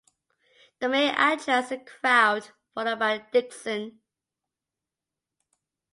The 0.79 0.89
mayor 0.89 1.13
addressed 1.15 1.69
the 1.69 1.77
crowd, 1.77 2.47
followed 2.73 2.97
by 2.97 3.19
Dixon. 3.31 3.99